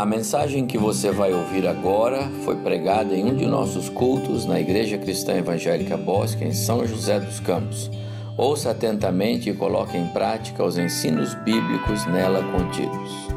[0.00, 4.58] A mensagem que você vai ouvir agora foi pregada em um de nossos cultos na
[4.58, 7.90] Igreja Cristã Evangélica Bosque, em São José dos Campos.
[8.34, 13.28] Ouça atentamente e coloque em prática os ensinos bíblicos nela contidos.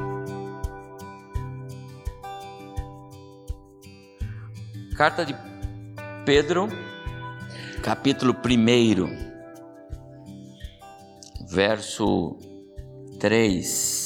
[4.95, 5.35] Carta de
[6.25, 6.69] Pedro,
[7.81, 9.09] capítulo 1,
[11.45, 12.37] verso
[13.19, 14.02] 3.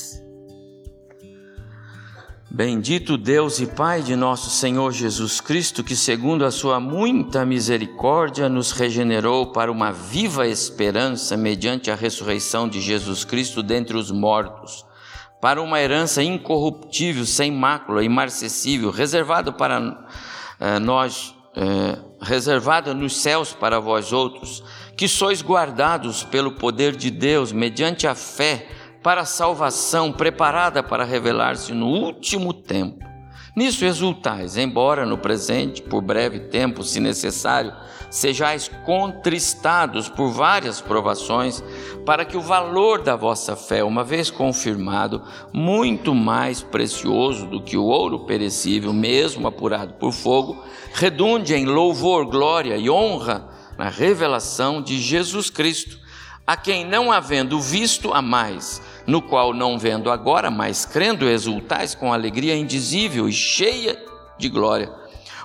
[2.57, 8.49] Bendito Deus e Pai de nosso Senhor Jesus Cristo, que, segundo a Sua muita misericórdia,
[8.49, 14.83] nos regenerou para uma viva esperança mediante a ressurreição de Jesus Cristo dentre os mortos,
[15.39, 20.07] para uma herança incorruptível, sem mácula, imarcessível, reservada para
[20.59, 24.63] eh, nós, eh, reservada nos céus para vós outros,
[24.97, 28.67] que sois guardados pelo poder de Deus mediante a fé
[29.07, 33.05] para a salvação preparada para revelar-se no último tempo.
[33.55, 37.73] Nisso exultais, embora no presente, por breve tempo, se necessário,
[38.11, 41.63] sejais contristados por várias provações,
[42.05, 47.77] para que o valor da vossa fé, uma vez confirmado, muito mais precioso do que
[47.77, 50.61] o ouro perecível, mesmo apurado por fogo,
[50.93, 53.47] redunde em louvor, glória e honra
[53.77, 55.97] na revelação de Jesus Cristo,
[56.45, 61.95] a quem não havendo visto a mais, no qual não vendo agora, mas crendo exultais
[61.95, 63.97] com alegria indizível e cheia
[64.37, 64.91] de glória,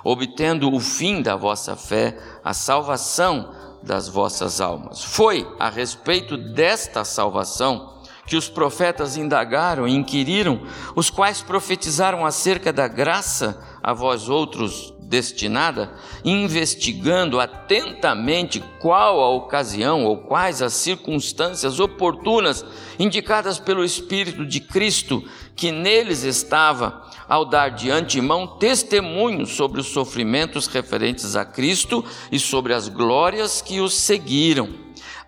[0.02, 5.02] obtendo o fim da vossa fé, a salvação das vossas almas.
[5.02, 7.92] Foi a respeito desta salvação
[8.27, 10.62] que os profetas indagaram e inquiriram,
[10.94, 15.92] os quais profetizaram acerca da graça a vós outros destinada,
[16.24, 22.64] investigando atentamente qual a ocasião ou quais as circunstâncias oportunas
[22.98, 25.23] indicadas pelo Espírito de Cristo
[25.55, 32.02] que neles estava, ao dar de antemão testemunho sobre os sofrimentos referentes a Cristo
[32.33, 34.70] e sobre as glórias que os seguiram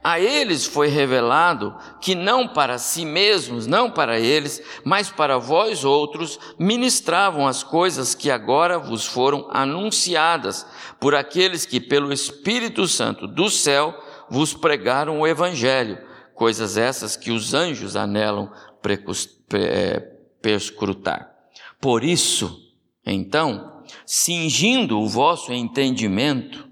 [0.05, 5.83] a eles foi revelado que não para si mesmos, não para eles, mas para vós
[5.83, 10.67] outros, ministravam as coisas que agora vos foram anunciadas
[11.01, 13.99] por aqueles que, pelo Espírito Santo do céu,
[14.29, 15.99] vos pregaram o Evangelho,
[16.35, 18.53] coisas essas que os anjos anelam
[19.55, 20.01] é,
[20.43, 21.35] perscrutar.
[21.81, 22.61] Por isso,
[23.07, 26.69] então, cingindo o vosso entendimento,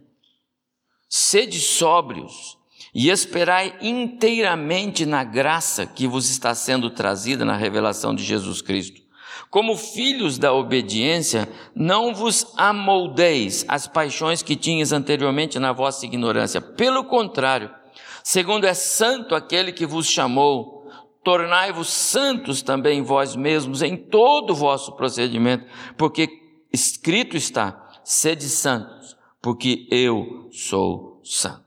[1.08, 2.60] sede sóbrios,
[2.94, 9.00] e esperai inteiramente na graça que vos está sendo trazida na revelação de Jesus Cristo.
[9.48, 16.60] Como filhos da obediência, não vos amoldeis as paixões que tinhas anteriormente na vossa ignorância.
[16.60, 17.70] Pelo contrário,
[18.22, 20.90] segundo é santo aquele que vos chamou,
[21.22, 25.66] tornai-vos santos também vós mesmos em todo o vosso procedimento,
[25.96, 26.28] porque
[26.72, 31.61] escrito está: sede santos, porque eu sou santo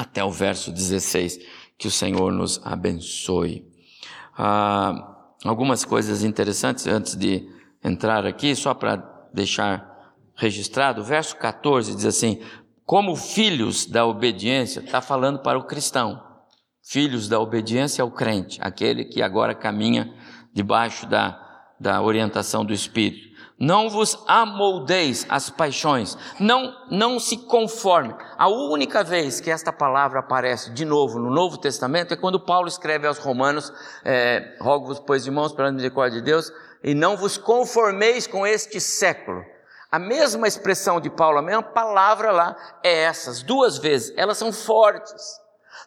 [0.00, 1.38] até o verso 16.
[1.76, 3.66] Que o Senhor nos abençoe.
[4.36, 7.48] Ah, algumas coisas interessantes antes de
[7.84, 8.96] entrar aqui, só para
[9.32, 11.02] deixar registrado.
[11.02, 12.40] O verso 14 diz assim:
[12.84, 16.22] Como filhos da obediência, está falando para o cristão.
[16.82, 20.12] Filhos da obediência ao crente, aquele que agora caminha
[20.52, 21.38] debaixo da,
[21.78, 23.29] da orientação do Espírito.
[23.60, 28.14] Não vos amoldeis as paixões, não, não se conforme.
[28.38, 32.68] A única vez que esta palavra aparece de novo no Novo Testamento é quando Paulo
[32.68, 33.70] escreve aos Romanos:
[34.02, 36.50] é, Rogo-vos, pois, irmãos, pela misericórdia de Deus,
[36.82, 39.44] e não vos conformeis com este século.
[39.92, 44.50] A mesma expressão de Paulo, a mesma palavra lá é essas, duas vezes, elas são
[44.50, 45.38] fortes.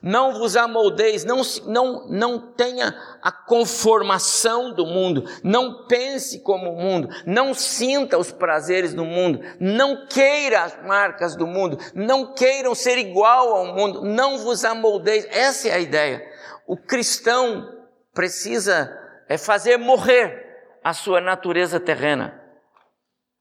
[0.04, 6.76] Não vos amoldeis, não, não, não tenha a conformação do mundo, não pense como o
[6.76, 12.76] mundo, não sinta os prazeres do mundo, não queira as marcas do mundo, não queiram
[12.76, 15.26] ser igual ao mundo, não vos amoldeis.
[15.32, 16.22] Essa é a ideia.
[16.68, 17.74] O cristão
[18.14, 18.92] precisa
[19.30, 20.44] é fazer morrer
[20.84, 22.44] a sua natureza terrena,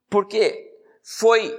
[0.08, 0.70] porque
[1.03, 1.58] foi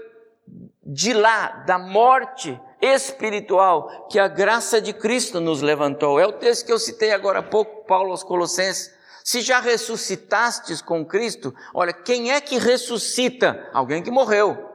[0.85, 6.19] de lá, da morte, espiritual que a graça de Cristo nos levantou.
[6.19, 8.93] É o texto que eu citei agora há pouco, Paulo aos Colossenses.
[9.23, 13.69] Se já ressuscitastes com Cristo, olha, quem é que ressuscita?
[13.73, 14.69] Alguém que morreu.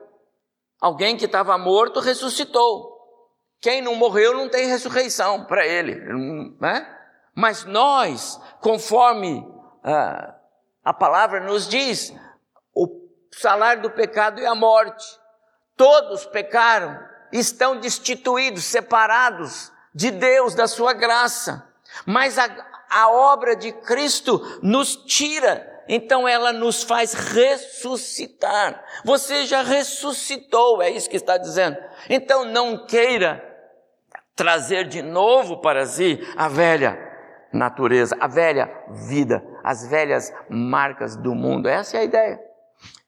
[0.80, 2.96] Alguém que estava morto ressuscitou.
[3.60, 5.96] Quem não morreu não tem ressurreição para ele,
[6.60, 6.94] né?
[7.34, 9.46] Mas nós, conforme
[9.84, 10.34] ah,
[10.82, 12.14] a palavra nos diz,
[12.74, 12.88] o
[13.32, 15.04] salário do pecado é a morte.
[15.78, 16.98] Todos pecaram
[17.32, 21.66] estão destituídos, separados de Deus, da sua graça.
[22.04, 22.48] Mas a,
[22.90, 28.84] a obra de Cristo nos tira então ela nos faz ressuscitar.
[29.04, 31.78] Você já ressuscitou, é isso que está dizendo.
[32.10, 33.42] Então não queira
[34.36, 36.98] trazer de novo para si a velha
[37.50, 38.70] natureza, a velha
[39.08, 41.68] vida, as velhas marcas do mundo.
[41.68, 42.40] Essa é a ideia.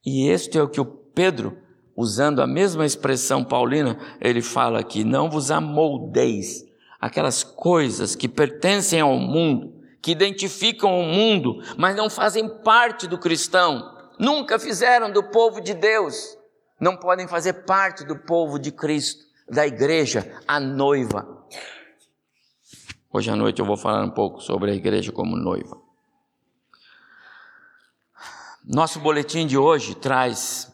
[0.04, 1.56] E este é o que o Pedro,
[1.96, 6.64] usando a mesma expressão paulina, ele fala aqui: não vos amoldeis
[7.00, 13.18] aquelas coisas que pertencem ao mundo, que identificam o mundo, mas não fazem parte do
[13.18, 16.36] cristão, nunca fizeram do povo de Deus,
[16.78, 21.40] não podem fazer parte do povo de Cristo, da igreja, a noiva.
[23.12, 25.76] Hoje à noite eu vou falar um pouco sobre a igreja como noiva.
[28.64, 30.69] Nosso boletim de hoje traz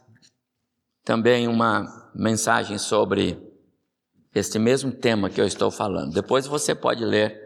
[1.07, 3.41] também uma mensagem sobre
[4.35, 6.13] este mesmo tema que eu estou falando.
[6.13, 7.41] Depois você pode ler,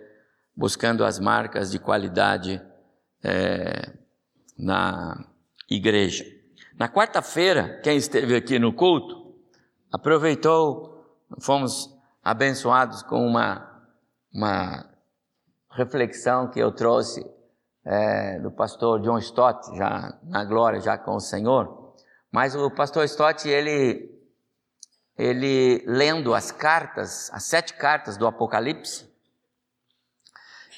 [0.57, 2.61] buscando as marcas de qualidade
[3.23, 3.93] é,
[4.59, 5.27] na
[5.69, 6.25] igreja.
[6.79, 9.35] Na quarta-feira, quem esteve aqui no culto,
[9.93, 11.05] aproveitou,
[11.39, 13.69] fomos abençoados com uma
[14.33, 14.87] uma
[15.73, 17.29] reflexão que eu trouxe
[17.85, 21.80] é, do pastor John Stott, já na glória, já com o Senhor.
[22.31, 24.09] Mas o pastor Stott, ele,
[25.19, 29.11] ele lendo as cartas, as sete cartas do Apocalipse,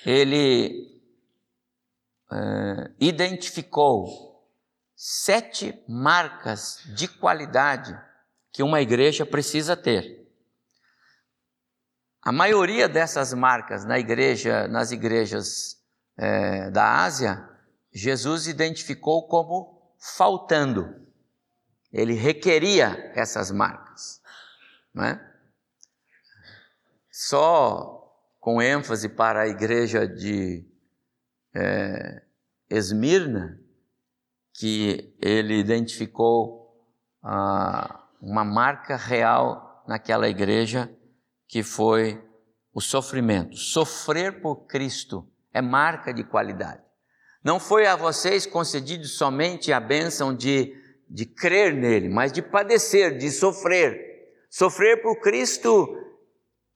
[0.05, 1.01] ele
[2.33, 4.49] é, identificou
[4.97, 7.99] sete marcas de qualidade
[8.51, 10.23] que uma igreja precisa ter.
[12.23, 15.83] A maioria dessas marcas na igreja, nas igrejas
[16.17, 17.49] é, da Ásia,
[17.93, 21.02] Jesus identificou como faltando.
[21.93, 24.21] Ele requeria essas marcas.
[24.95, 25.33] Não é?
[27.11, 28.03] Só
[28.41, 30.67] com ênfase para a igreja de
[31.55, 32.23] é,
[32.69, 33.61] Esmirna,
[34.55, 36.83] que ele identificou
[37.23, 40.91] ah, uma marca real naquela igreja
[41.47, 42.23] que foi
[42.73, 43.57] o sofrimento.
[43.57, 46.83] Sofrer por Cristo é marca de qualidade.
[47.45, 50.75] Não foi a vocês concedido somente a bênção de,
[51.13, 54.01] de crer nele, mas de padecer, de sofrer.
[54.49, 55.95] Sofrer por Cristo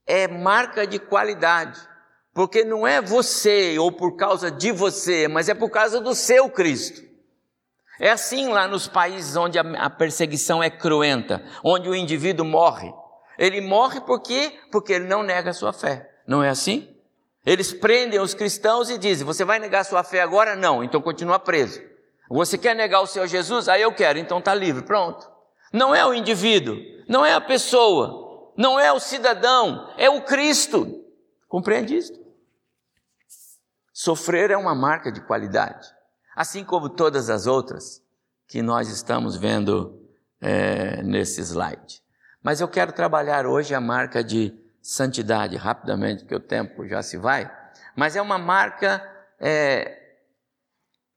[0.07, 1.81] é marca de qualidade,
[2.35, 6.51] porque não é você ou por causa de você, mas é por causa do seu
[6.51, 7.03] Cristo.
[7.99, 12.93] É assim lá nos países onde a perseguição é cruenta, onde o indivíduo morre.
[13.39, 14.53] Ele morre por quê?
[14.71, 16.11] Porque ele não nega a sua fé.
[16.27, 16.95] Não é assim?
[17.45, 20.55] Eles prendem os cristãos e dizem: Você vai negar sua fé agora?
[20.55, 21.81] Não, então continua preso.
[22.29, 23.69] Você quer negar o Senhor Jesus?
[23.69, 25.31] Aí eu quero, então está livre, pronto.
[25.73, 26.77] Não é o indivíduo,
[27.09, 31.05] não é a pessoa, não é o cidadão, é o Cristo.
[31.49, 32.13] Compreende isso?
[33.93, 35.89] Sofrer é uma marca de qualidade,
[36.35, 38.03] assim como todas as outras
[38.47, 40.01] que nós estamos vendo
[40.41, 42.03] é, nesse slide.
[42.43, 47.17] Mas eu quero trabalhar hoje a marca de santidade, rapidamente, porque o tempo já se
[47.17, 47.51] vai.
[47.97, 49.03] Mas é uma marca
[49.41, 50.06] é,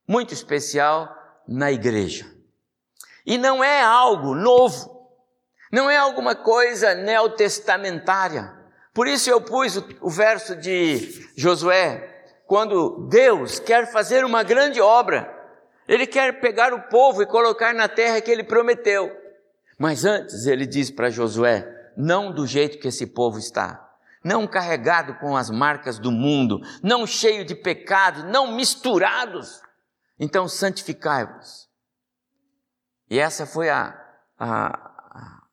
[0.09, 1.15] muito especial
[1.47, 2.25] na igreja.
[3.23, 5.07] E não é algo novo,
[5.71, 8.51] não é alguma coisa neotestamentária.
[8.91, 14.81] Por isso eu pus o, o verso de Josué, quando Deus quer fazer uma grande
[14.81, 15.31] obra,
[15.87, 19.15] Ele quer pegar o povo e colocar na terra que Ele prometeu.
[19.77, 23.87] Mas antes ele diz para Josué: não do jeito que esse povo está,
[24.23, 29.61] não carregado com as marcas do mundo, não cheio de pecado, não misturados.
[30.19, 31.69] Então santificai-vos.
[33.09, 33.97] E essa foi a,
[34.37, 35.47] a,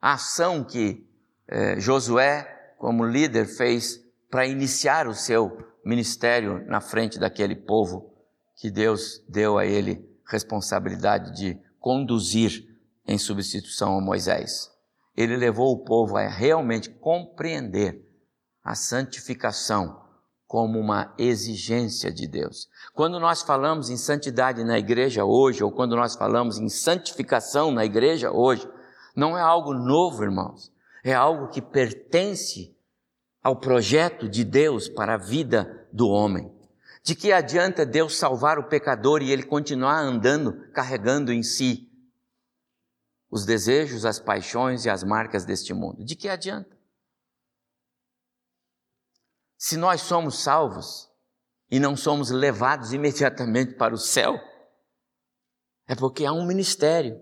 [0.00, 1.06] a ação que
[1.48, 3.98] eh, Josué, como líder, fez
[4.30, 8.14] para iniciar o seu ministério na frente daquele povo
[8.56, 12.64] que Deus deu a ele responsabilidade de conduzir
[13.06, 14.70] em substituição a Moisés.
[15.16, 18.06] Ele levou o povo a realmente compreender
[18.62, 19.99] a santificação
[20.50, 22.68] como uma exigência de Deus.
[22.92, 27.84] Quando nós falamos em santidade na igreja hoje, ou quando nós falamos em santificação na
[27.84, 28.68] igreja hoje,
[29.14, 30.72] não é algo novo, irmãos.
[31.04, 32.76] É algo que pertence
[33.40, 36.52] ao projeto de Deus para a vida do homem.
[37.00, 41.88] De que adianta Deus salvar o pecador e ele continuar andando carregando em si
[43.30, 46.04] os desejos, as paixões e as marcas deste mundo?
[46.04, 46.79] De que adianta?
[49.62, 51.12] Se nós somos salvos
[51.70, 54.40] e não somos levados imediatamente para o céu,
[55.86, 57.20] é porque há um ministério,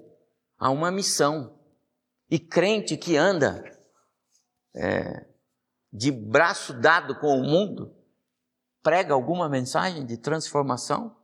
[0.56, 1.58] há uma missão.
[2.30, 3.64] E crente que anda
[4.72, 5.26] é,
[5.92, 7.92] de braço dado com o mundo,
[8.84, 11.20] prega alguma mensagem de transformação?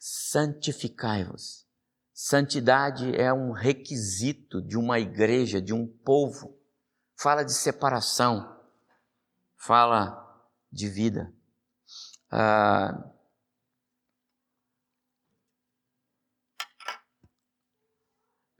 [0.00, 1.68] Santificai-vos.
[2.14, 6.63] Santidade é um requisito de uma igreja, de um povo.
[7.16, 8.60] Fala de separação,
[9.56, 10.20] fala
[10.70, 11.32] de vida.
[12.30, 13.10] Ah,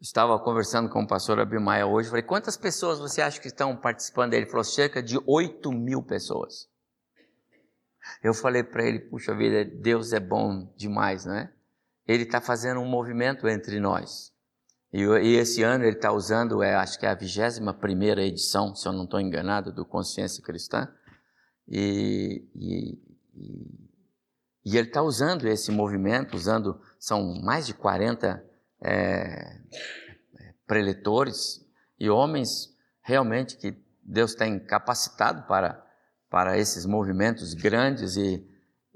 [0.00, 4.34] estava conversando com o pastor Abimaia hoje, falei, quantas pessoas você acha que estão participando?
[4.34, 6.68] Ele falou, cerca de 8 mil pessoas.
[8.22, 11.52] Eu falei para ele, puxa vida, Deus é bom demais, não é?
[12.06, 14.33] Ele está fazendo um movimento entre nós.
[14.94, 18.76] E, e esse ano ele está usando, é, acho que é a 21 primeira edição,
[18.76, 20.88] se eu não estou enganado, do Consciência Cristã.
[21.66, 22.96] E, e,
[24.64, 28.40] e, ele está usando esse movimento, usando, são mais de 40
[28.84, 29.60] é,
[30.64, 31.66] preletores
[31.98, 32.72] e homens
[33.02, 35.84] realmente que Deus tem capacitado para,
[36.30, 38.46] para esses movimentos grandes e,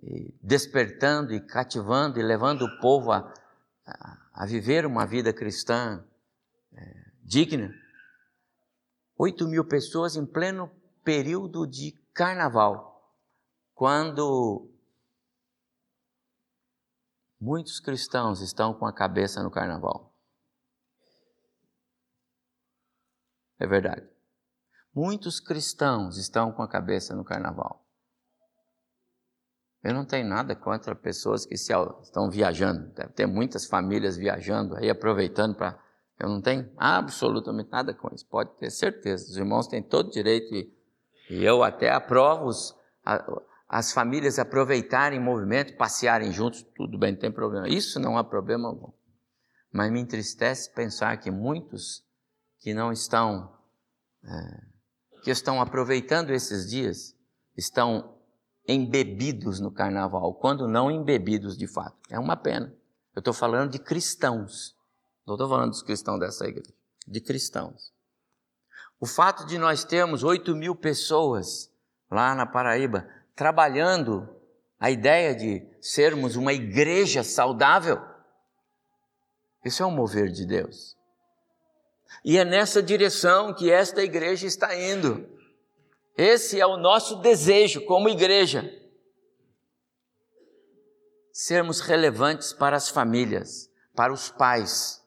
[0.01, 3.33] e despertando e cativando e levando o povo a,
[4.39, 6.07] a viver uma vida cristã
[6.73, 7.75] é, digna.
[9.17, 10.71] Oito mil pessoas em pleno
[11.03, 13.13] período de carnaval,
[13.75, 14.71] quando
[17.41, 20.13] Muitos cristãos estão com a cabeça no carnaval.
[23.61, 24.09] É verdade.
[24.93, 27.88] Muitos cristãos estão com a cabeça no carnaval.
[29.83, 32.93] Eu não tenho nada contra pessoas que se, estão viajando.
[32.95, 35.79] Deve ter muitas famílias viajando aí, aproveitando para.
[36.19, 39.31] Eu não tenho absolutamente nada com isso, pode ter certeza.
[39.31, 40.75] Os irmãos têm todo direito e,
[41.31, 42.75] e eu até aprovo os,
[43.69, 47.69] as famílias aproveitarem o movimento, passearem juntos, tudo bem, não tem problema.
[47.69, 48.91] Isso não há problema algum.
[49.73, 52.03] Mas me entristece pensar que muitos
[52.59, 53.57] que não estão,
[54.25, 57.15] é, que estão aproveitando esses dias,
[57.57, 58.18] estão
[58.69, 61.97] embebidos no carnaval, quando não embebidos de fato.
[62.11, 62.73] É uma pena.
[63.17, 64.77] Eu estou falando de cristãos.
[65.27, 66.73] Não estou falando dos cristãos dessa igreja,
[67.07, 67.93] de cristãos.
[69.01, 71.73] O fato de nós termos 8 mil pessoas
[72.11, 74.29] lá na Paraíba trabalhando
[74.79, 78.01] a ideia de sermos uma igreja saudável.
[79.65, 80.97] Isso é um mover de Deus.
[82.25, 85.29] E é nessa direção que esta igreja está indo.
[86.19, 88.69] Esse é o nosso desejo como igreja.
[91.33, 95.01] Sermos relevantes para as famílias, para os pais.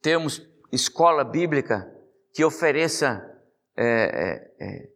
[0.00, 0.40] Termos
[0.72, 1.94] escola bíblica
[2.32, 3.30] que ofereça
[3.76, 4.90] é, é,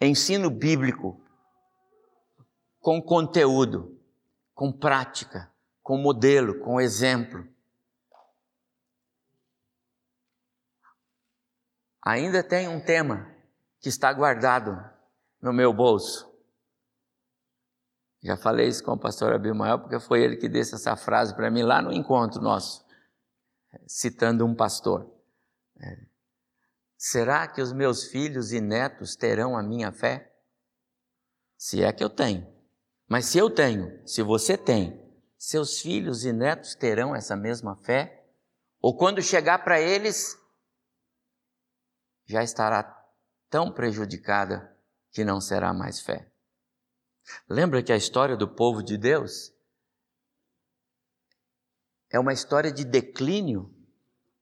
[0.00, 1.24] é, ensino bíblico
[2.80, 3.96] com conteúdo,
[4.54, 5.54] com prática,
[5.84, 7.46] com modelo, com exemplo.
[12.04, 13.37] Ainda tem um tema
[13.80, 14.78] que está guardado
[15.40, 16.28] no meu bolso.
[18.22, 21.50] Já falei isso com o pastor Abimael, porque foi ele que disse essa frase para
[21.50, 22.84] mim lá no encontro nosso,
[23.86, 25.08] citando um pastor.
[25.80, 26.08] É,
[26.98, 30.34] Será que os meus filhos e netos terão a minha fé?
[31.56, 32.44] Se é que eu tenho.
[33.08, 35.00] Mas se eu tenho, se você tem,
[35.38, 38.26] seus filhos e netos terão essa mesma fé?
[38.80, 40.36] Ou quando chegar para eles,
[42.26, 42.82] já estará
[43.50, 44.76] tão prejudicada
[45.10, 46.30] que não será mais fé?
[47.48, 49.52] Lembra que a história do povo de Deus
[52.10, 53.74] é uma história de declínio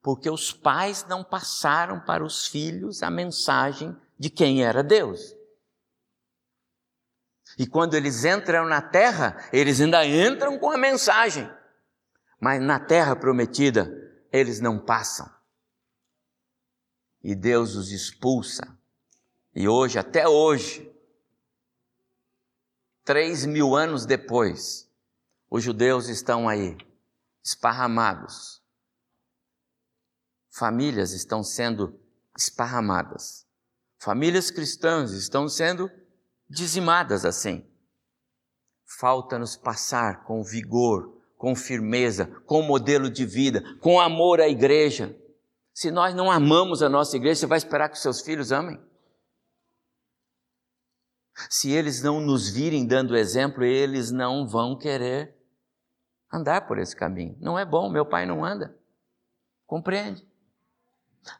[0.02, 5.34] porque os pais não passaram para os filhos a mensagem de quem era Deus.
[7.58, 11.50] E quando eles entram na terra, eles ainda entram com a mensagem,
[12.40, 13.90] mas na terra prometida,
[14.30, 15.28] eles não passam.
[17.22, 18.75] E Deus os expulsa.
[19.58, 20.94] E hoje, até hoje,
[23.02, 24.86] três mil anos depois,
[25.48, 26.76] os judeus estão aí,
[27.42, 28.62] esparramados,
[30.50, 31.98] famílias estão sendo
[32.36, 33.46] esparramadas.
[33.98, 35.90] Famílias cristãs estão sendo
[36.50, 37.66] dizimadas assim.
[38.84, 45.18] Falta-nos passar com vigor, com firmeza, com modelo de vida, com amor à igreja.
[45.72, 48.78] Se nós não amamos a nossa igreja, você vai esperar que seus filhos amem?
[51.50, 55.36] Se eles não nos virem dando exemplo, eles não vão querer
[56.32, 57.36] andar por esse caminho.
[57.38, 58.74] Não é bom, meu pai não anda.
[59.66, 60.26] Compreende?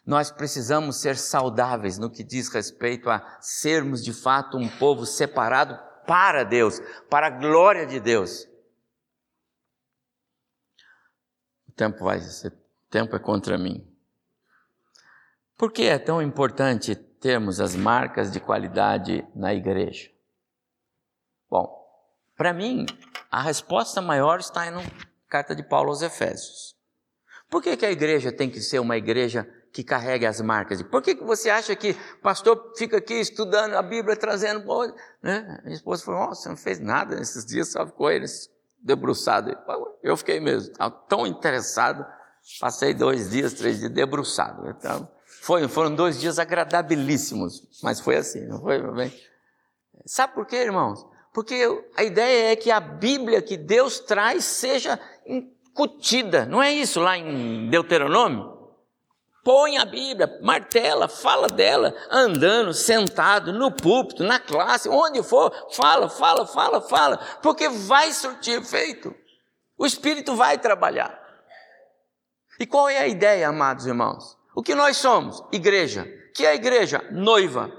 [0.04, 5.78] Nós precisamos ser saudáveis no que diz respeito a sermos de fato um povo separado
[6.06, 8.46] para Deus, para a glória de Deus.
[11.68, 12.50] O tempo vai, o
[12.90, 13.86] tempo é contra mim.
[15.56, 16.94] Por que é tão importante
[17.26, 20.08] termos as marcas de qualidade na igreja?
[21.50, 21.68] Bom,
[22.36, 22.86] para mim,
[23.28, 24.80] A resposta maior está na
[25.28, 26.76] carta de Paulo aos Efésios.
[27.50, 30.80] Por que, que a igreja tem que ser uma igreja que carregue as marcas?
[30.82, 34.64] Por que, que você acha que pastor fica aqui estudando a Bíblia, trazendo.
[35.20, 35.60] Né?
[35.64, 39.54] Minha esposa falou: você não fez nada nesses dias, só ficou eles debruçado.
[40.02, 40.72] Eu fiquei mesmo,
[41.08, 42.06] tão interessado.
[42.60, 44.70] Passei dois dias, três dias debruçado.
[44.70, 45.08] Então,
[45.46, 49.14] foi, foram dois dias agradabilíssimos, mas foi assim, não foi bem?
[50.04, 51.06] Sabe por quê, irmãos?
[51.32, 51.62] Porque
[51.96, 57.16] a ideia é que a Bíblia que Deus traz seja incutida, não é isso lá
[57.16, 58.56] em Deuteronômio?
[59.44, 66.08] Põe a Bíblia, martela, fala dela, andando, sentado, no púlpito, na classe, onde for, fala,
[66.08, 69.14] fala, fala, fala, porque vai surtir efeito.
[69.78, 71.16] O Espírito vai trabalhar.
[72.58, 74.35] E qual é a ideia, amados irmãos?
[74.56, 75.44] O que nós somos?
[75.52, 76.08] Igreja.
[76.34, 77.06] Que é a igreja?
[77.12, 77.70] Noiva.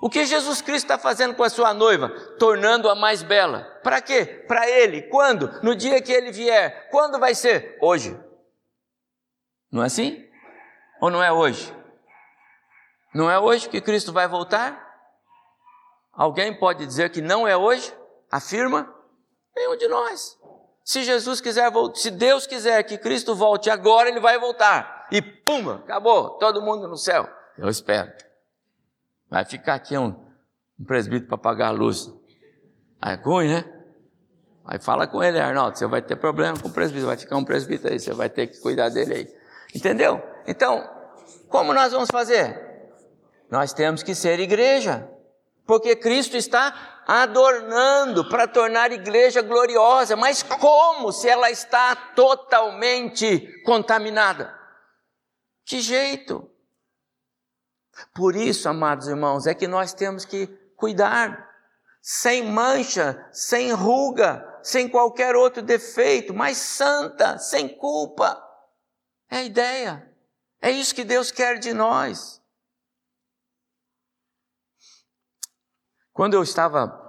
[0.00, 2.08] O que Jesus Cristo está fazendo com a sua noiva?
[2.38, 3.64] Tornando-a mais bela.
[3.82, 4.24] Para quê?
[4.48, 5.02] Para Ele.
[5.02, 5.62] Quando?
[5.62, 6.88] No dia que Ele vier.
[6.90, 7.76] Quando vai ser?
[7.82, 8.18] Hoje.
[9.70, 10.26] Não é assim?
[11.02, 11.76] Ou não é hoje?
[13.14, 14.84] Não é hoje que Cristo vai voltar?
[16.14, 17.94] Alguém pode dizer que não é hoje?
[18.30, 18.90] Afirma?
[19.54, 20.38] Nenhum de nós.
[20.82, 24.95] Se Jesus quiser se Deus quiser que Cristo volte agora, Ele vai voltar.
[25.10, 27.28] E pum, acabou, todo mundo no céu.
[27.56, 28.12] Eu espero.
[29.30, 30.14] Vai ficar aqui um,
[30.78, 32.12] um presbítero para pagar a luz.
[33.00, 33.64] Aí é ruim, né?
[34.64, 37.44] Aí fala com ele, Arnaldo, você vai ter problema com o presbítero, vai ficar um
[37.44, 39.36] presbítero aí, você vai ter que cuidar dele aí.
[39.74, 40.20] Entendeu?
[40.46, 40.88] Então,
[41.48, 42.60] como nós vamos fazer?
[43.48, 45.08] Nós temos que ser igreja,
[45.64, 53.62] porque Cristo está adornando para tornar a igreja gloriosa, mas como se ela está totalmente
[53.64, 54.52] contaminada?
[55.66, 56.48] Que jeito?
[58.14, 61.50] Por isso, amados irmãos, é que nós temos que cuidar,
[62.00, 68.40] sem mancha, sem ruga, sem qualquer outro defeito, mas santa, sem culpa.
[69.28, 70.16] É a ideia.
[70.62, 72.40] É isso que Deus quer de nós.
[76.12, 77.05] Quando eu estava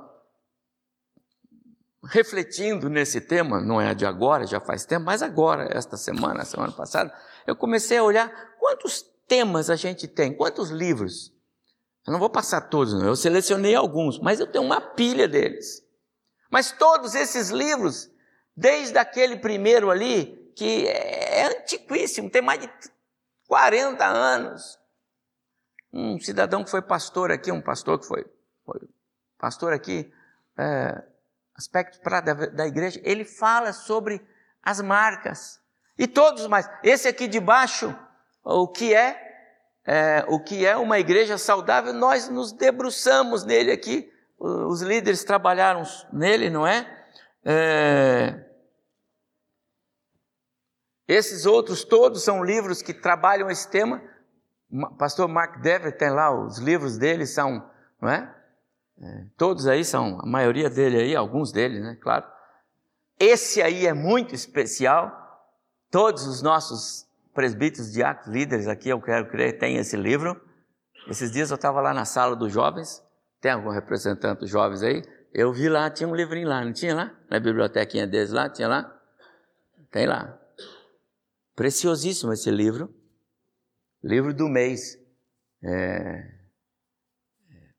[2.10, 6.72] refletindo nesse tema, não é de agora, já faz tempo, mas agora, esta semana, semana
[6.72, 7.14] passada,
[7.46, 10.36] eu comecei a olhar quantos temas a gente tem?
[10.36, 11.34] Quantos livros?
[12.06, 13.06] Eu não vou passar todos, não.
[13.06, 15.86] eu selecionei alguns, mas eu tenho uma pilha deles.
[16.50, 18.10] Mas todos esses livros,
[18.56, 22.70] desde aquele primeiro ali, que é antiquíssimo, tem mais de
[23.48, 24.80] 40 anos.
[25.92, 28.26] Um cidadão que foi pastor aqui, um pastor que foi,
[28.66, 28.80] foi
[29.38, 30.12] pastor aqui,
[30.58, 31.04] é,
[31.58, 34.22] aspecto pra, da, da igreja, ele fala sobre
[34.62, 35.60] as marcas.
[35.98, 36.70] E todos mais.
[36.84, 37.96] Esse aqui de baixo
[38.48, 39.20] o que é,
[39.86, 44.12] é, o que é uma igreja saudável, nós nos debruçamos nele aqui.
[44.40, 46.88] Os líderes trabalharam nele, não é?
[47.44, 48.46] é
[51.08, 54.02] esses outros todos são livros que trabalham esse tema.
[54.98, 57.70] Pastor Mark Dever tem lá, os livros dele são,
[58.02, 58.37] não é?
[59.02, 59.26] É?
[59.38, 61.98] Todos aí são, a maioria dele aí, alguns deles, né?
[62.02, 62.26] Claro.
[63.20, 65.12] Esse aí é muito especial.
[65.92, 70.40] Todos os nossos presbíteros, diáconos, líderes aqui, eu quero crer, tem esse livro.
[71.08, 73.04] Esses dias eu estava lá na sala dos jovens,
[73.40, 75.04] tem algum representante dos jovens aí?
[75.34, 77.16] Eu vi lá, tinha um livrinho lá, não tinha lá?
[77.30, 78.94] Na bibliotequinha deles lá, tinha lá?
[79.92, 80.38] Tem lá.
[81.56, 82.94] Preciosíssimo esse livro.
[84.04, 85.00] Livro do mês.
[85.64, 86.34] É...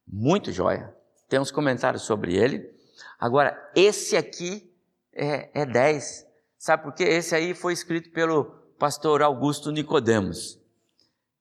[0.07, 0.98] Muito joia.
[1.29, 2.73] Tem uns comentários sobre ele.
[3.19, 4.73] Agora, esse aqui
[5.13, 6.27] é, é 10.
[6.59, 7.05] Sabe por quê?
[7.05, 8.45] Esse aí foi escrito pelo
[8.79, 10.59] pastor Augusto Nicodemos.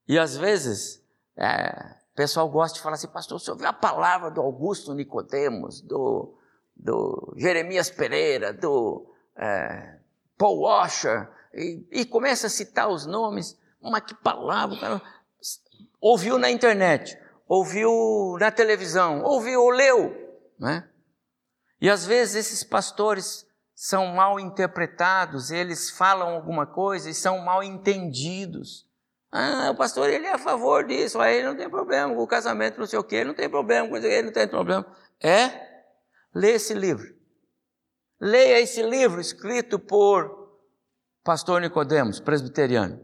[0.07, 1.03] E às vezes,
[1.35, 5.81] é, o pessoal gosta de falar assim, pastor, você ouviu a palavra do Augusto Nicodemos,
[5.81, 6.35] do,
[6.75, 9.97] do Jeremias Pereira, do é,
[10.37, 15.01] Paul Washer, e, e, começa a citar os nomes, mas que palavra, cara,
[15.99, 20.15] ouviu na internet, ouviu na televisão, ouviu, leu,
[20.59, 20.89] né?
[21.79, 27.63] E às vezes esses pastores são mal interpretados, eles falam alguma coisa e são mal
[27.63, 28.87] entendidos.
[29.31, 32.79] Ah, o pastor ele é a favor disso, aí não tem problema com o casamento,
[32.79, 34.85] não sei o quê, não tem problema com isso, ele não tem problema.
[35.21, 35.67] É?
[36.33, 37.15] Lê esse livro.
[38.19, 40.57] Leia esse livro escrito por
[41.23, 42.99] pastor Nicodemos, presbiteriano,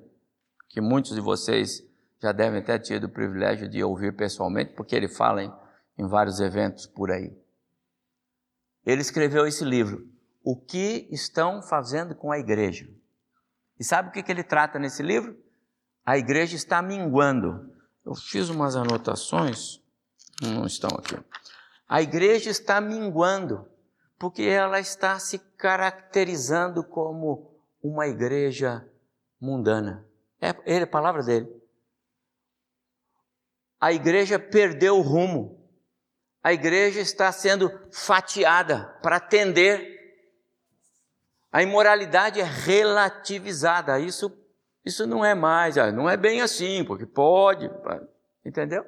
[0.69, 1.83] que muitos de vocês
[2.23, 5.53] já devem ter tido o privilégio de ouvir pessoalmente, porque ele fala em,
[5.97, 7.37] em vários eventos por aí.
[8.85, 10.07] Ele escreveu esse livro,
[10.41, 12.89] o que estão fazendo com a igreja.
[13.77, 15.37] E sabe o que, que ele trata nesse livro?
[16.05, 17.69] A igreja está minguando.
[18.05, 19.81] Eu fiz umas anotações,
[20.41, 21.17] não estão aqui.
[21.89, 23.67] A igreja está minguando.
[24.17, 28.87] Porque ela está se caracterizando como uma igreja
[29.41, 30.05] mundana.
[30.39, 31.62] É, é a palavra dele.
[33.83, 35.61] A igreja perdeu o rumo.
[36.41, 39.99] A igreja está sendo fatiada para atender.
[41.51, 43.99] A imoralidade é relativizada.
[43.99, 44.31] Isso,
[44.85, 47.69] isso não é mais, ah, não é bem assim, porque pode,
[48.45, 48.85] entendeu?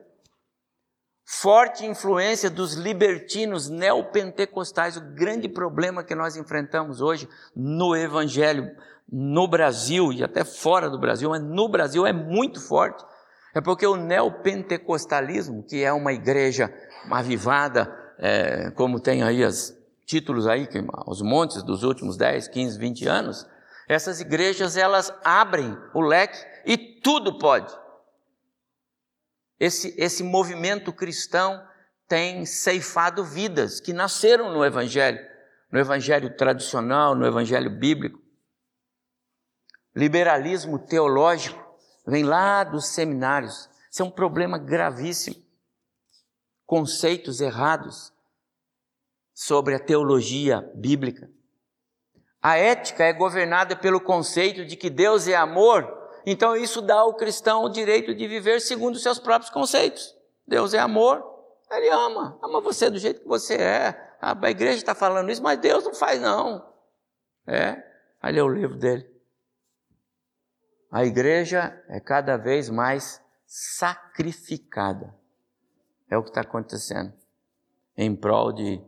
[1.26, 4.96] Forte influência dos libertinos neopentecostais.
[4.96, 8.74] O grande problema que nós enfrentamos hoje no Evangelho,
[9.12, 13.04] no Brasil e até fora do Brasil, mas no Brasil é muito forte.
[13.56, 16.70] É porque o neopentecostalismo, que é uma igreja
[17.10, 17.90] avivada,
[18.20, 19.74] é, como tem aí os
[20.06, 20.68] títulos aí,
[21.08, 23.48] os montes dos últimos 10, 15, 20 anos,
[23.88, 27.74] essas igrejas elas abrem o leque e tudo pode.
[29.58, 31.66] Esse, esse movimento cristão
[32.10, 35.20] tem ceifado vidas que nasceram no Evangelho,
[35.72, 38.20] no Evangelho tradicional, no Evangelho bíblico.
[39.96, 41.65] Liberalismo teológico
[42.06, 43.70] vem lá dos seminários.
[43.92, 45.36] Isso é um problema gravíssimo.
[46.66, 48.12] Conceitos errados
[49.34, 51.30] sobre a teologia bíblica.
[52.42, 57.14] A ética é governada pelo conceito de que Deus é amor então isso dá ao
[57.14, 60.16] cristão o direito de viver segundo os seus próprios conceitos.
[60.48, 61.24] Deus é amor,
[61.70, 64.16] Ele ama, ama você do jeito que você é.
[64.20, 66.66] A igreja está falando isso, mas Deus não faz não.
[67.46, 67.84] É,
[68.22, 69.08] aí é o livro dele.
[70.96, 75.14] A igreja é cada vez mais sacrificada.
[76.10, 77.12] É o que está acontecendo
[77.98, 78.82] em prol de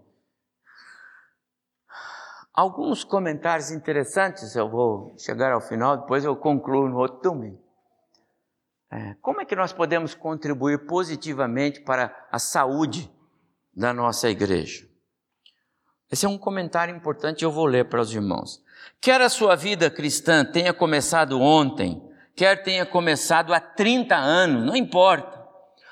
[2.54, 7.62] Alguns comentários interessantes, eu vou chegar ao final, depois eu concluo no outro domingo.
[8.90, 13.14] É, como é que nós podemos contribuir positivamente para a saúde
[13.76, 14.88] da nossa igreja?
[16.10, 18.66] Esse é um comentário importante, eu vou ler para os irmãos.
[19.00, 22.02] Quer a sua vida cristã tenha começado ontem,
[22.36, 25.38] quer tenha começado há 30 anos, não importa.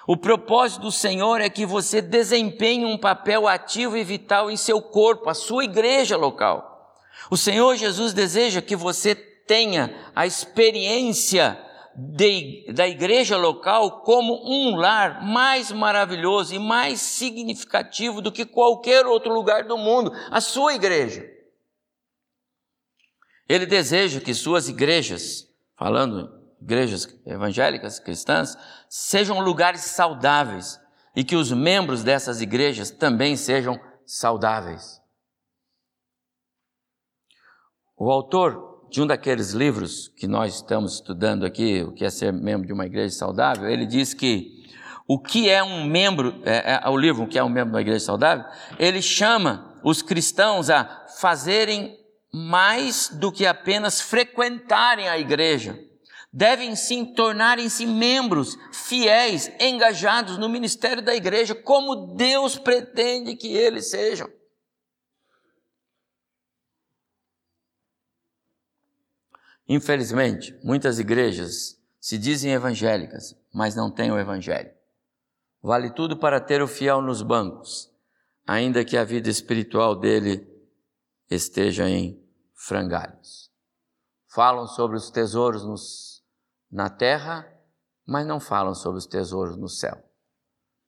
[0.07, 4.81] O propósito do Senhor é que você desempenhe um papel ativo e vital em seu
[4.81, 6.93] corpo, a sua igreja local.
[7.31, 11.59] O Senhor Jesus deseja que você tenha a experiência
[11.95, 19.05] de, da igreja local como um lar mais maravilhoso e mais significativo do que qualquer
[19.05, 21.34] outro lugar do mundo, a sua igreja.
[23.47, 26.29] Ele deseja que suas igrejas, falando
[26.61, 28.57] igrejas evangélicas, cristãs,
[28.89, 30.79] sejam lugares saudáveis
[31.15, 34.99] e que os membros dessas igrejas também sejam saudáveis.
[37.97, 42.33] O autor de um daqueles livros que nós estamos estudando aqui, o que é ser
[42.33, 44.63] membro de uma igreja saudável, ele diz que
[45.07, 47.75] o que é um membro, é, é, o livro o que é um membro de
[47.75, 48.45] uma igreja saudável,
[48.79, 51.95] ele chama os cristãos a fazerem
[52.37, 55.79] mais do que apenas frequentarem a igreja
[56.35, 63.89] devem sim tornarem-se membros fiéis, engajados no ministério da igreja, como Deus pretende que eles
[63.89, 64.29] sejam.
[69.65, 74.73] Infelizmente, muitas igrejas se dizem evangélicas, mas não têm o evangelho.
[75.61, 77.89] Vale tudo para ter o fiel nos bancos,
[78.45, 80.45] ainda que a vida espiritual dele
[81.29, 82.24] esteja em
[82.65, 83.51] frangalhos.
[84.33, 86.23] Falam sobre os tesouros nos
[86.71, 87.47] na terra,
[88.05, 90.03] mas não falam sobre os tesouros no céu.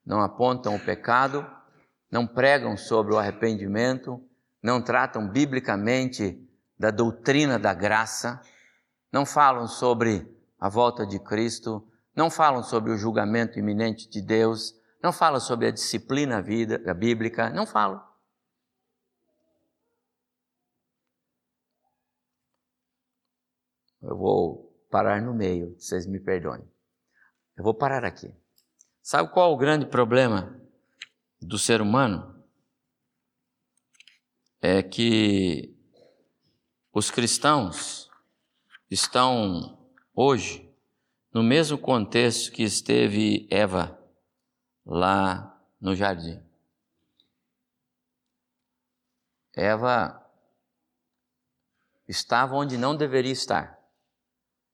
[0.06, 1.46] Não apontam o pecado,
[2.12, 4.22] não pregam sobre o arrependimento,
[4.62, 6.44] não tratam biblicamente
[6.78, 8.42] da doutrina da graça,
[9.12, 14.74] não falam sobre a volta de Cristo, não falam sobre o julgamento iminente de Deus,
[15.02, 18.07] não falam sobre a disciplina vida, a bíblica, não falam.
[24.08, 26.63] Eu vou parar no meio, vocês me perdoem.
[27.58, 28.34] Eu vou parar aqui.
[29.04, 30.58] Sabe qual é o grande problema
[31.41, 32.41] do ser humano?
[34.62, 35.78] É que
[36.93, 38.10] os cristãos
[38.89, 39.78] estão
[40.15, 40.74] hoje
[41.34, 44.02] no mesmo contexto que esteve Eva
[44.86, 46.41] lá no jardim.
[49.54, 50.26] Eva
[52.08, 53.77] estava onde não deveria estar.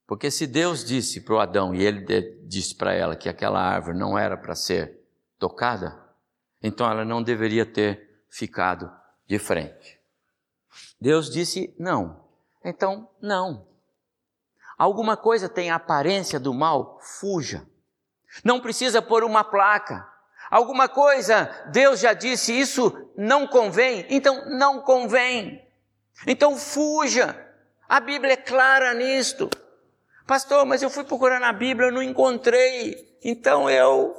[0.05, 2.05] Porque se Deus disse para o Adão e ele
[2.43, 4.99] disse para ela que aquela árvore não era para ser
[5.39, 5.97] tocada,
[6.61, 8.91] então ela não deveria ter ficado
[9.27, 9.99] de frente.
[10.99, 12.23] Deus disse não.
[12.63, 13.67] Então, não.
[14.77, 17.65] Alguma coisa tem a aparência do mal, fuja.
[18.43, 20.07] Não precisa pôr uma placa.
[20.49, 25.65] Alguma coisa, Deus já disse, isso não convém, então não convém.
[26.27, 27.35] Então fuja.
[27.87, 29.49] A Bíblia é clara nisto.
[30.25, 33.17] Pastor, mas eu fui procurar na Bíblia, eu não encontrei.
[33.23, 34.15] Então eu.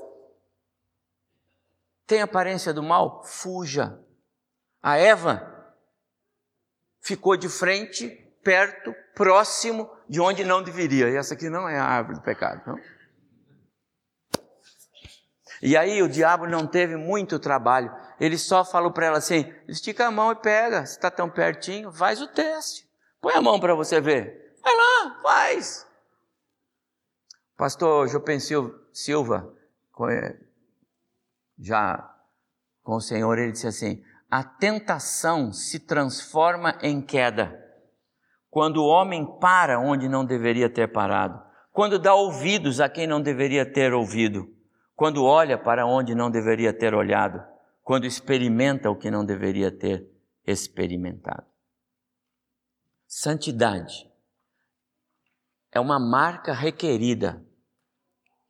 [2.06, 3.24] Tem aparência do mal?
[3.24, 3.98] Fuja.
[4.82, 5.50] A Eva
[7.00, 8.08] ficou de frente,
[8.42, 11.08] perto, próximo de onde não deveria.
[11.08, 12.78] E essa aqui não é a árvore do pecado, não?
[15.62, 17.90] E aí o diabo não teve muito trabalho.
[18.20, 20.84] Ele só falou para ela assim: estica a mão e pega.
[20.84, 22.86] Se está tão pertinho, faz o teste.
[23.20, 24.54] Põe a mão para você ver.
[24.62, 25.86] Vai lá, faz.
[27.56, 29.54] Pastor Jopem Silva,
[30.10, 30.36] eh,
[31.58, 32.12] já
[32.82, 37.60] com o Senhor, ele disse assim: a tentação se transforma em queda
[38.50, 41.40] quando o homem para onde não deveria ter parado,
[41.72, 44.54] quando dá ouvidos a quem não deveria ter ouvido
[44.94, 47.42] quando olha para onde não deveria ter olhado,
[47.82, 50.08] quando experimenta o que não deveria ter
[50.46, 51.46] experimentado.
[53.06, 54.10] Santidade
[55.70, 57.43] é uma marca requerida.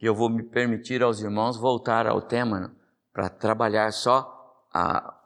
[0.05, 2.77] E eu vou me permitir aos irmãos voltar ao tema
[3.11, 5.19] para trabalhar só a,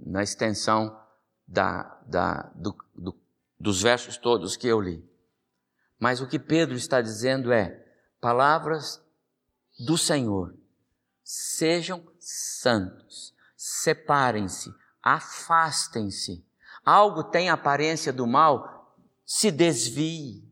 [0.00, 0.98] na extensão
[1.46, 3.14] da, da, do, do,
[3.60, 5.06] dos versos todos que eu li.
[5.98, 7.84] Mas o que Pedro está dizendo é:
[8.18, 8.98] palavras
[9.78, 10.54] do Senhor.
[11.22, 16.42] Sejam santos, separem-se, afastem-se.
[16.82, 20.50] Algo tem aparência do mal, se desvie.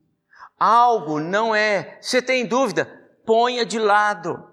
[0.60, 4.50] Algo não é, você tem dúvida, ponha de lado.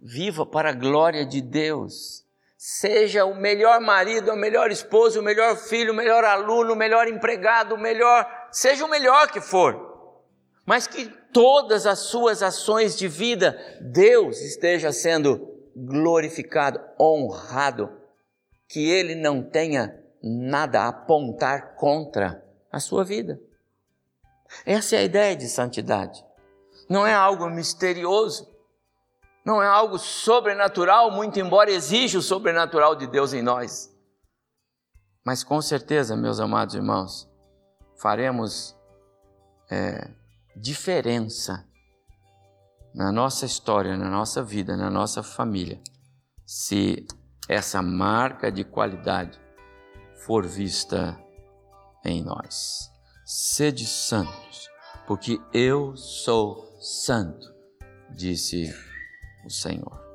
[0.00, 2.24] Viva para a glória de Deus.
[2.56, 7.08] Seja o melhor marido, o melhor esposo, o melhor filho, o melhor aluno, o melhor
[7.08, 9.92] empregado, o melhor, seja o melhor que for
[10.64, 17.90] mas que todas as suas ações de vida, Deus esteja sendo glorificado, honrado,
[18.68, 23.40] que Ele não tenha nada a apontar contra a sua vida.
[24.64, 26.24] Essa é a ideia de santidade.
[26.88, 28.52] Não é algo misterioso,
[29.44, 33.90] não é algo sobrenatural, muito embora exija o sobrenatural de Deus em nós.
[35.24, 37.28] Mas com certeza, meus amados irmãos,
[37.96, 38.76] faremos
[39.70, 40.10] é,
[40.56, 41.66] diferença
[42.94, 45.80] na nossa história, na nossa vida, na nossa família,
[46.44, 47.06] se
[47.48, 49.40] essa marca de qualidade
[50.26, 51.18] for vista
[52.04, 52.90] em nós.
[53.24, 54.68] Sede santos,
[55.06, 57.54] porque eu sou santo,
[58.10, 58.74] disse
[59.44, 60.11] o Senhor.